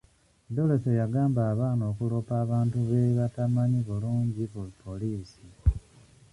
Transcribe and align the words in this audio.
Dorothy 0.55 0.91
yagamba 1.01 1.41
abaana 1.51 1.83
okuloopa 1.91 2.33
abantu 2.45 2.77
be 2.89 3.01
batamanyi 3.17 3.79
bulungi 3.87 4.43
ku 4.51 4.59
poliisi. 4.83 5.45